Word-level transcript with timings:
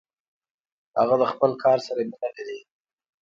هغه 0.99 1.15
د 1.21 1.23
خپل 1.31 1.51
کار 1.63 1.77
سره 1.87 2.01
مینه 2.09 2.29
لري. 2.35 2.59